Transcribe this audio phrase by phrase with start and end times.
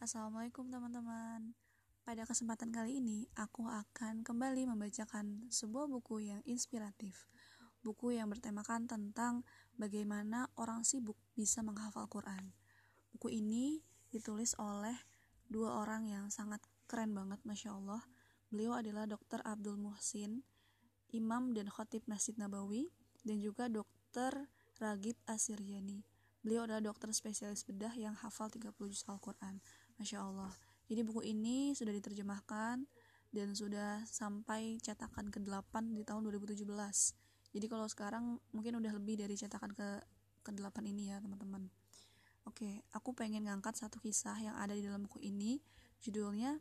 [0.00, 1.52] Assalamualaikum teman-teman
[2.08, 7.28] Pada kesempatan kali ini aku akan kembali membacakan sebuah buku yang inspiratif
[7.84, 9.44] Buku yang bertemakan tentang
[9.76, 12.56] bagaimana orang sibuk bisa menghafal Quran
[13.12, 14.96] Buku ini ditulis oleh
[15.52, 18.00] dua orang yang sangat keren banget Masya Allah
[18.48, 19.44] Beliau adalah Dr.
[19.44, 20.48] Abdul Muhsin
[21.12, 22.88] Imam dan Khotib Masjid Nabawi
[23.20, 24.48] dan juga Dr.
[24.80, 26.08] Ragib Asiryani
[26.40, 29.60] Beliau adalah dokter spesialis bedah yang hafal 30 juz Al-Quran.
[30.00, 30.48] Masya Allah.
[30.88, 32.88] Jadi buku ini sudah diterjemahkan
[33.30, 36.64] dan sudah sampai cetakan ke-8 di tahun 2017.
[37.52, 39.88] Jadi kalau sekarang mungkin udah lebih dari cetakan ke
[40.40, 41.68] ke-8 ini ya, teman-teman.
[42.48, 45.60] Oke, aku pengen ngangkat satu kisah yang ada di dalam buku ini.
[46.00, 46.56] Judulnya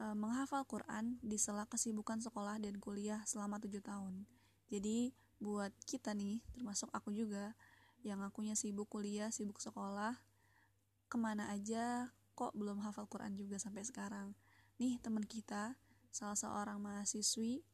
[0.00, 4.24] e, Menghafal Quran di sela kesibukan sekolah dan kuliah selama 7 tahun.
[4.72, 7.52] Jadi buat kita nih, termasuk aku juga,
[8.00, 10.16] yang akunya sibuk kuliah, sibuk sekolah,
[11.12, 14.38] ke mana aja kok belum hafal Quran juga sampai sekarang.
[14.78, 15.74] Nih teman kita
[16.14, 17.66] salah seorang mahasiswi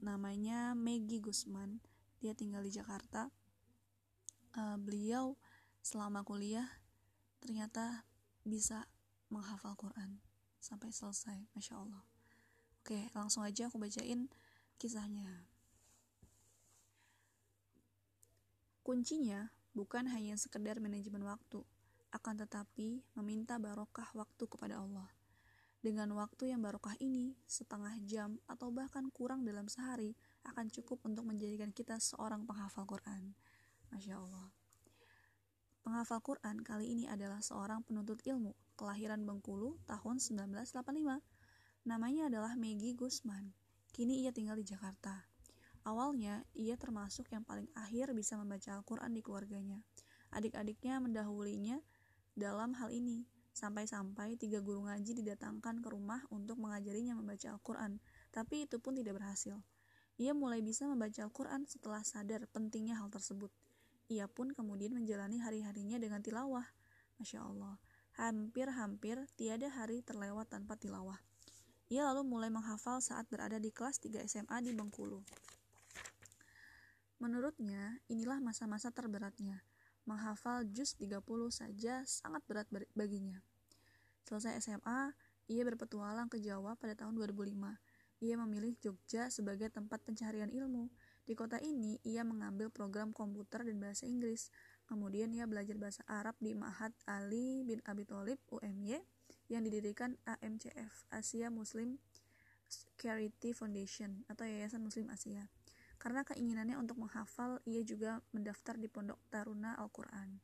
[0.00, 1.84] namanya Maggie Gusman
[2.24, 3.28] dia tinggal di Jakarta.
[4.56, 5.36] Uh, beliau
[5.84, 6.64] selama kuliah
[7.44, 8.08] ternyata
[8.48, 8.88] bisa
[9.28, 10.24] menghafal Quran
[10.56, 12.00] sampai selesai Masya Allah.
[12.80, 14.32] Oke langsung aja aku bacain
[14.80, 15.44] kisahnya.
[18.80, 21.60] Kuncinya bukan hanya sekedar manajemen waktu
[22.12, 25.08] akan tetapi meminta barokah waktu kepada Allah.
[25.82, 30.14] Dengan waktu yang barokah ini, setengah jam atau bahkan kurang dalam sehari
[30.46, 33.34] akan cukup untuk menjadikan kita seorang penghafal Quran.
[33.90, 34.46] Masya Allah.
[35.82, 41.18] Penghafal Quran kali ini adalah seorang penuntut ilmu, kelahiran Bengkulu tahun 1985.
[41.82, 43.50] Namanya adalah Maggie Gusman.
[43.90, 45.26] Kini ia tinggal di Jakarta.
[45.82, 49.82] Awalnya, ia termasuk yang paling akhir bisa membaca Al-Quran di keluarganya.
[50.30, 51.82] Adik-adiknya mendahulinya
[52.32, 53.28] dalam hal ini.
[53.52, 58.00] Sampai-sampai tiga guru ngaji didatangkan ke rumah untuk mengajarinya membaca Al-Quran,
[58.32, 59.60] tapi itu pun tidak berhasil.
[60.16, 63.52] Ia mulai bisa membaca Al-Quran setelah sadar pentingnya hal tersebut.
[64.08, 66.64] Ia pun kemudian menjalani hari-harinya dengan tilawah.
[67.20, 67.76] Masya Allah,
[68.16, 71.20] hampir-hampir tiada hari terlewat tanpa tilawah.
[71.92, 75.20] Ia lalu mulai menghafal saat berada di kelas 3 SMA di Bengkulu.
[77.20, 79.60] Menurutnya, inilah masa-masa terberatnya
[80.04, 83.38] menghafal juz 30 saja sangat berat baginya.
[84.26, 85.14] Selesai SMA,
[85.50, 87.78] ia berpetualang ke Jawa pada tahun 2005.
[88.22, 90.86] Ia memilih Jogja sebagai tempat pencarian ilmu.
[91.26, 94.54] Di kota ini, ia mengambil program komputer dan bahasa Inggris.
[94.86, 99.02] Kemudian ia belajar bahasa Arab di Ma'had Ali bin Abi Thalib UMY
[99.50, 101.98] yang didirikan AMCF, Asia Muslim
[102.96, 105.50] Charity Foundation atau Yayasan Muslim Asia.
[106.02, 110.42] Karena keinginannya untuk menghafal, ia juga mendaftar di Pondok Taruna Al-Quran.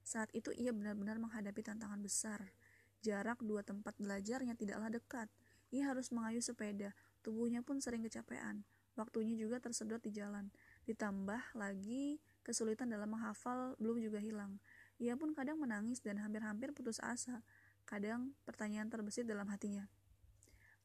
[0.00, 2.56] Saat itu ia benar-benar menghadapi tantangan besar.
[3.04, 5.28] Jarak dua tempat belajarnya tidaklah dekat.
[5.68, 8.64] Ia harus mengayuh sepeda, tubuhnya pun sering kecapean.
[8.96, 10.48] Waktunya juga tersedot di jalan.
[10.88, 14.56] Ditambah lagi kesulitan dalam menghafal belum juga hilang.
[14.96, 17.44] Ia pun kadang menangis dan hampir-hampir putus asa.
[17.84, 19.84] Kadang pertanyaan terbesit dalam hatinya.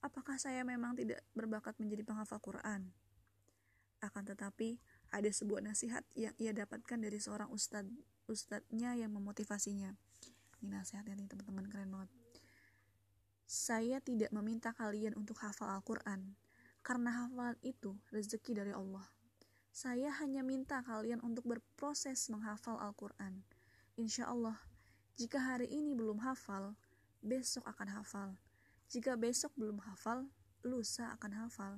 [0.04, 2.92] Apakah saya memang tidak berbakat menjadi penghafal Quran?
[4.02, 4.82] Akan tetapi,
[5.14, 7.86] ada sebuah nasihat yang ia dapatkan dari seorang ustad
[8.26, 9.94] ustadznya yang memotivasinya.
[10.62, 12.10] Ini nasihatnya nih teman-teman keren banget.
[13.46, 16.34] Saya tidak meminta kalian untuk hafal Al-Quran,
[16.82, 19.04] karena hafalan itu rezeki dari Allah.
[19.72, 23.44] Saya hanya minta kalian untuk berproses menghafal Al-Quran.
[24.00, 24.60] Insya Allah,
[25.20, 26.74] jika hari ini belum hafal,
[27.22, 28.30] besok akan hafal.
[28.92, 30.28] Jika besok belum hafal,
[30.64, 31.74] lusa akan hafal.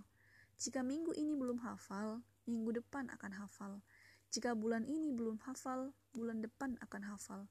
[0.58, 3.82] Jika minggu ini belum hafal, minggu depan akan hafal.
[4.34, 7.42] Jika bulan ini belum hafal, bulan depan akan hafal.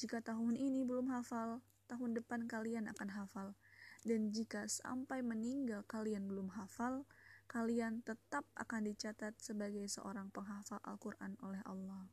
[0.00, 1.60] Jika tahun ini belum hafal,
[1.90, 3.52] tahun depan kalian akan hafal.
[4.00, 7.04] Dan jika sampai meninggal kalian belum hafal,
[7.50, 12.08] kalian tetap akan dicatat sebagai seorang penghafal Al-Quran oleh Allah.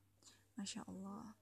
[0.59, 1.38] Masya Allah.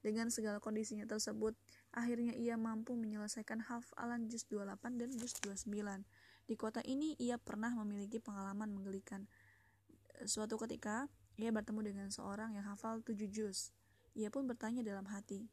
[0.00, 1.52] Dengan segala kondisinya tersebut,
[1.92, 6.06] akhirnya ia mampu menyelesaikan hafalan juz 28 dan juz 29
[6.48, 9.28] di kota ini ia pernah memiliki pengalaman menggelikan.
[10.24, 11.06] Suatu ketika,
[11.36, 13.70] ia bertemu dengan seorang yang hafal tujuh juz.
[14.16, 15.46] Ia pun bertanya dalam hati,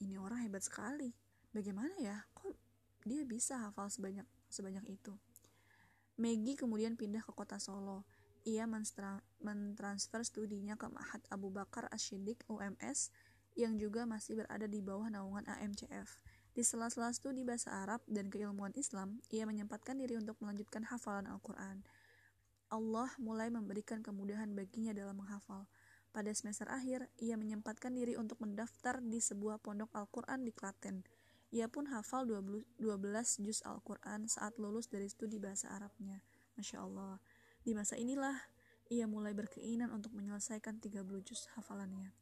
[0.00, 1.12] ini orang hebat sekali.
[1.52, 2.22] Bagaimana ya?
[2.36, 2.54] Kok
[3.04, 5.12] dia bisa hafal sebanyak sebanyak itu?
[6.16, 8.04] Maggie kemudian pindah ke kota Solo.
[8.46, 8.64] Ia
[9.42, 13.10] mentransfer studinya ke Mahat Abu Bakar Ashidik UMS
[13.58, 16.08] yang juga masih berada di bawah naungan AMCF.
[16.56, 21.84] Di sela-sela studi bahasa Arab dan keilmuan Islam, ia menyempatkan diri untuk melanjutkan hafalan Al-Quran.
[22.72, 25.68] Allah mulai memberikan kemudahan baginya dalam menghafal.
[26.16, 31.04] Pada semester akhir, ia menyempatkan diri untuk mendaftar di sebuah pondok Al-Quran di Klaten.
[31.52, 32.80] Ia pun hafal 12
[33.44, 36.24] juz Al-Quran saat lulus dari studi bahasa Arabnya.
[36.56, 37.20] Masya Allah.
[37.68, 38.32] Di masa inilah,
[38.88, 42.16] ia mulai berkeinginan untuk menyelesaikan 30 juz hafalannya.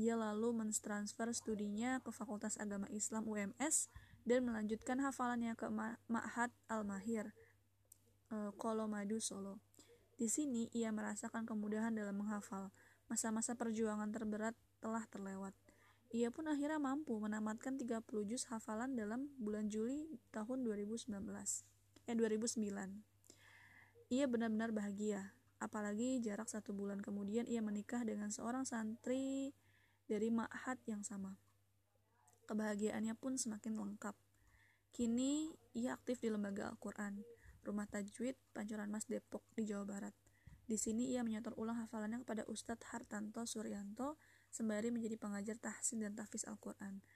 [0.00, 3.92] Ia lalu mentransfer studinya ke Fakultas Agama Islam UMS
[4.24, 5.68] dan melanjutkan hafalannya ke
[6.08, 7.36] Ma'had Al-Mahir,
[8.32, 9.60] e, Kolomadu Solo.
[10.16, 12.72] Di sini ia merasakan kemudahan dalam menghafal.
[13.12, 15.52] Masa-masa perjuangan terberat telah terlewat.
[16.16, 21.12] Ia pun akhirnya mampu menamatkan 30 juz hafalan dalam bulan Juli tahun 2019.
[22.08, 23.04] Eh 2009.
[24.08, 29.52] Ia benar-benar bahagia, apalagi jarak satu bulan kemudian ia menikah dengan seorang santri
[30.10, 31.38] dari ma'had yang sama.
[32.50, 34.18] Kebahagiaannya pun semakin lengkap.
[34.90, 37.22] Kini ia aktif di lembaga Al-Quran,
[37.62, 40.14] Rumah Tajwid, Pancoran Mas Depok di Jawa Barat.
[40.66, 44.18] Di sini ia menyetor ulang hafalannya kepada Ustadz Hartanto Suryanto
[44.50, 47.06] sembari menjadi pengajar tahsin dan tahfiz Al-Quran.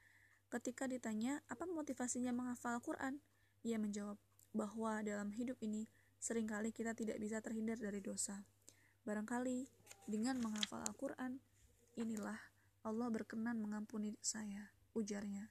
[0.46, 3.18] Ketika ditanya apa motivasinya menghafal Al-Quran,
[3.66, 4.22] ia menjawab
[4.54, 5.90] bahwa dalam hidup ini
[6.22, 8.46] sering kali kita tidak bisa terhindar dari dosa.
[9.02, 9.66] Barangkali
[10.06, 11.42] dengan menghafal Al-Quran,
[11.98, 12.53] inilah
[12.84, 15.48] Allah berkenan mengampuni saya, ujarnya.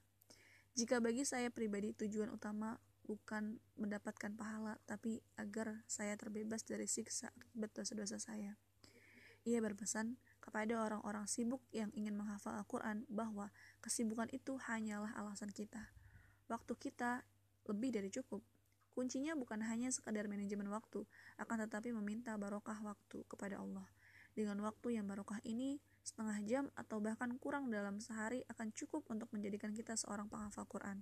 [0.77, 2.77] Jika bagi saya pribadi tujuan utama
[3.09, 8.55] bukan mendapatkan pahala, tapi agar saya terbebas dari siksa akibat dosa-dosa saya.
[9.43, 13.47] Ia berpesan, kepada orang-orang sibuk yang ingin menghafal Al-Quran bahwa
[13.79, 15.91] kesibukan itu hanyalah alasan kita.
[16.51, 17.23] Waktu kita
[17.71, 18.43] lebih dari cukup.
[18.91, 21.07] Kuncinya bukan hanya sekadar manajemen waktu,
[21.41, 23.87] akan tetapi meminta barokah waktu kepada Allah.
[24.37, 29.31] Dengan waktu yang barokah ini, setengah jam atau bahkan kurang dalam sehari akan cukup untuk
[29.31, 31.01] menjadikan kita seorang penghafal Quran.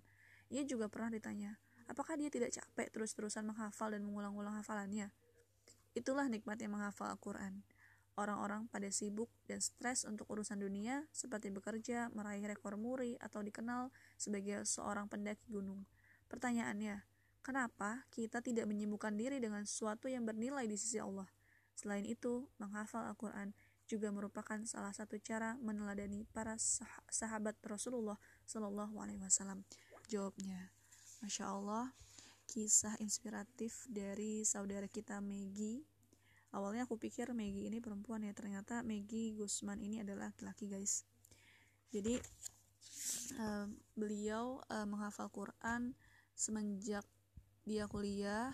[0.53, 1.57] Ia juga pernah ditanya,
[1.89, 5.09] apakah dia tidak capek terus-terusan menghafal dan mengulang-ulang hafalannya?
[5.91, 7.65] Itulah nikmatnya menghafal Al-Quran.
[8.15, 13.91] Orang-orang pada sibuk dan stres untuk urusan dunia, seperti bekerja, meraih rekor muri, atau dikenal
[14.19, 15.87] sebagai seorang pendaki gunung.
[16.27, 17.03] Pertanyaannya,
[17.43, 21.27] kenapa kita tidak menyibukkan diri dengan sesuatu yang bernilai di sisi Allah?
[21.75, 23.55] Selain itu, menghafal Al-Quran
[23.91, 28.15] juga merupakan salah satu cara meneladani para sah sahabat Rasulullah
[28.47, 29.67] Shallallahu Alaihi Wasallam.
[30.07, 30.71] Jawabnya,
[31.19, 31.91] masya Allah,
[32.51, 35.83] kisah inspiratif dari saudara kita Megi
[36.51, 41.07] awalnya aku pikir Maggie ini perempuan ya ternyata Maggie Gusman ini adalah laki-laki guys
[41.95, 42.19] jadi
[43.39, 45.95] uh, beliau uh, menghafal Quran
[46.35, 47.07] semenjak
[47.63, 48.51] dia kuliah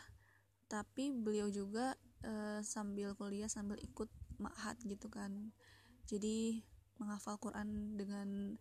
[0.69, 4.09] tapi beliau juga uh, sambil kuliah sambil ikut
[4.41, 5.51] ma'had gitu kan.
[6.07, 6.63] Jadi
[6.97, 8.57] menghafal Quran dengan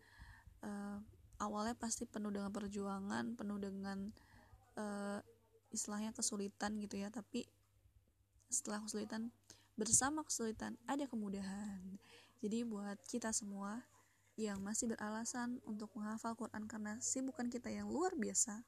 [0.65, 0.99] uh,
[1.41, 4.11] awalnya pasti penuh dengan perjuangan penuh dengan
[4.77, 5.21] uh,
[5.71, 7.09] istilahnya kesulitan gitu ya.
[7.09, 7.47] Tapi
[8.51, 9.31] setelah kesulitan
[9.77, 12.01] bersama kesulitan ada kemudahan.
[12.41, 13.85] Jadi buat kita semua
[14.37, 18.61] yang masih beralasan untuk menghafal Quran karena sibukan kita yang luar biasa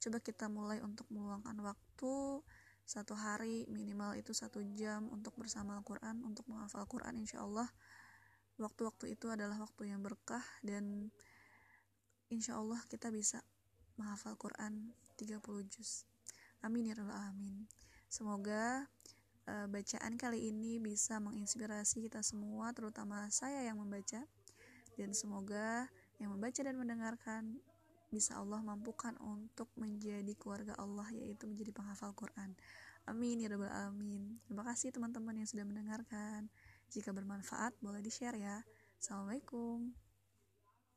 [0.00, 2.14] coba kita mulai untuk meluangkan waktu
[2.90, 7.70] satu hari minimal itu satu jam untuk bersama Al-Quran untuk menghafal Quran insya Allah.
[8.58, 11.14] Waktu-waktu itu adalah waktu yang berkah dan
[12.34, 13.46] insya Allah kita bisa
[13.94, 15.38] menghafal Quran 30
[15.70, 16.02] juz.
[16.66, 17.70] Amin ya rabbal alamin.
[18.10, 18.90] Semoga
[19.46, 24.26] uh, bacaan kali ini bisa menginspirasi kita semua, terutama saya yang membaca.
[24.98, 25.86] Dan semoga
[26.18, 27.62] yang membaca dan mendengarkan
[28.10, 32.58] bisa Allah mampukan untuk menjadi keluarga Allah yaitu menjadi penghafal Quran.
[33.06, 34.42] Amin ya rabbal alamin.
[34.44, 36.50] Terima kasih teman-teman yang sudah mendengarkan.
[36.90, 38.60] Jika bermanfaat boleh di-share ya.
[38.98, 40.09] Assalamualaikum.